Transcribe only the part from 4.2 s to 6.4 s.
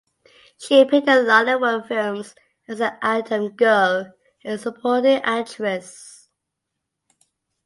and supporting actress.